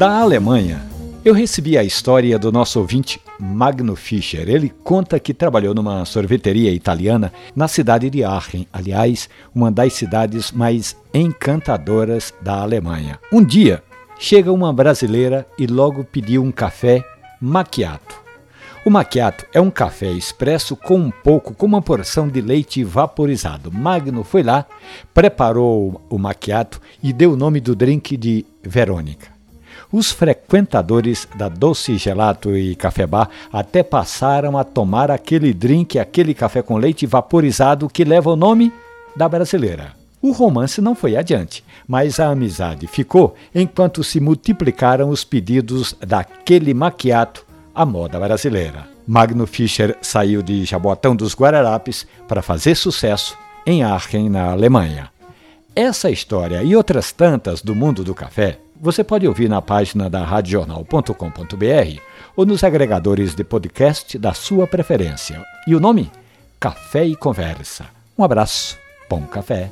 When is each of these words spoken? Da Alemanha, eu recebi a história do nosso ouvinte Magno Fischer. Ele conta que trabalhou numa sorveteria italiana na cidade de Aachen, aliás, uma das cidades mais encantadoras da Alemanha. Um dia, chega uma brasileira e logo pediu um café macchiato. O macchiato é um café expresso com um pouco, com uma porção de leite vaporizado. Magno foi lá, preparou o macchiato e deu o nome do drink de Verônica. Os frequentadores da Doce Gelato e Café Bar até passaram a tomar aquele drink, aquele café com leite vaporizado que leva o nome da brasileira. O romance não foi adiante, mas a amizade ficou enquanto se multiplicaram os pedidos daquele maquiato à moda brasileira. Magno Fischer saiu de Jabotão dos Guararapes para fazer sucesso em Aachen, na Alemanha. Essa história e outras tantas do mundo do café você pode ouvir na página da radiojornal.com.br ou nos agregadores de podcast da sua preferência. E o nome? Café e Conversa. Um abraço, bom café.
Da 0.00 0.18
Alemanha, 0.18 0.80
eu 1.22 1.34
recebi 1.34 1.76
a 1.76 1.84
história 1.84 2.38
do 2.38 2.50
nosso 2.50 2.80
ouvinte 2.80 3.20
Magno 3.38 3.94
Fischer. 3.94 4.48
Ele 4.48 4.72
conta 4.82 5.20
que 5.20 5.34
trabalhou 5.34 5.74
numa 5.74 6.06
sorveteria 6.06 6.72
italiana 6.72 7.30
na 7.54 7.68
cidade 7.68 8.08
de 8.08 8.24
Aachen, 8.24 8.66
aliás, 8.72 9.28
uma 9.54 9.70
das 9.70 9.92
cidades 9.92 10.52
mais 10.52 10.96
encantadoras 11.12 12.32
da 12.40 12.62
Alemanha. 12.62 13.18
Um 13.30 13.44
dia, 13.44 13.82
chega 14.18 14.50
uma 14.50 14.72
brasileira 14.72 15.46
e 15.58 15.66
logo 15.66 16.02
pediu 16.02 16.42
um 16.42 16.50
café 16.50 17.04
macchiato. 17.38 18.18
O 18.86 18.88
macchiato 18.88 19.44
é 19.52 19.60
um 19.60 19.70
café 19.70 20.10
expresso 20.10 20.76
com 20.76 20.96
um 20.96 21.10
pouco, 21.10 21.52
com 21.52 21.66
uma 21.66 21.82
porção 21.82 22.26
de 22.26 22.40
leite 22.40 22.82
vaporizado. 22.82 23.70
Magno 23.70 24.24
foi 24.24 24.42
lá, 24.42 24.64
preparou 25.12 26.00
o 26.08 26.16
macchiato 26.16 26.80
e 27.02 27.12
deu 27.12 27.34
o 27.34 27.36
nome 27.36 27.60
do 27.60 27.76
drink 27.76 28.16
de 28.16 28.46
Verônica. 28.62 29.39
Os 29.92 30.10
frequentadores 30.10 31.26
da 31.36 31.48
Doce 31.48 31.96
Gelato 31.96 32.56
e 32.56 32.74
Café 32.74 33.06
Bar 33.06 33.28
até 33.52 33.82
passaram 33.82 34.56
a 34.56 34.64
tomar 34.64 35.10
aquele 35.10 35.52
drink, 35.52 35.98
aquele 35.98 36.34
café 36.34 36.62
com 36.62 36.76
leite 36.76 37.06
vaporizado 37.06 37.88
que 37.88 38.04
leva 38.04 38.30
o 38.30 38.36
nome 38.36 38.72
da 39.16 39.28
brasileira. 39.28 39.92
O 40.22 40.32
romance 40.32 40.80
não 40.80 40.94
foi 40.94 41.16
adiante, 41.16 41.64
mas 41.88 42.20
a 42.20 42.28
amizade 42.28 42.86
ficou 42.86 43.34
enquanto 43.54 44.04
se 44.04 44.20
multiplicaram 44.20 45.08
os 45.08 45.24
pedidos 45.24 45.96
daquele 45.98 46.74
maquiato 46.74 47.44
à 47.74 47.86
moda 47.86 48.20
brasileira. 48.20 48.86
Magno 49.06 49.46
Fischer 49.46 49.96
saiu 50.02 50.42
de 50.42 50.64
Jabotão 50.64 51.16
dos 51.16 51.34
Guararapes 51.34 52.06
para 52.28 52.42
fazer 52.42 52.74
sucesso 52.74 53.36
em 53.66 53.82
Aachen, 53.82 54.28
na 54.28 54.52
Alemanha. 54.52 55.10
Essa 55.74 56.10
história 56.10 56.62
e 56.62 56.74
outras 56.74 57.12
tantas 57.12 57.62
do 57.62 57.74
mundo 57.74 58.02
do 58.02 58.14
café 58.14 58.58
você 58.80 59.04
pode 59.04 59.28
ouvir 59.28 59.48
na 59.48 59.60
página 59.60 60.08
da 60.08 60.24
radiojornal.com.br 60.24 62.00
ou 62.34 62.46
nos 62.46 62.64
agregadores 62.64 63.34
de 63.34 63.44
podcast 63.44 64.18
da 64.18 64.32
sua 64.32 64.66
preferência. 64.66 65.44
E 65.66 65.74
o 65.74 65.80
nome? 65.80 66.10
Café 66.58 67.04
e 67.04 67.14
Conversa. 67.14 67.86
Um 68.18 68.24
abraço, 68.24 68.78
bom 69.08 69.22
café. 69.22 69.70